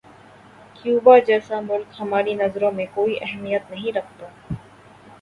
Cuba 0.75 1.17
جیسا 1.19 1.59
ملک 1.61 1.99
ہماری 1.99 2.33
نظروں 2.33 2.71
میں 2.71 2.85
کوئی 2.93 3.15
اہمیت 3.21 3.71
نہیں 3.71 3.91
رکھتا۔ 3.97 4.27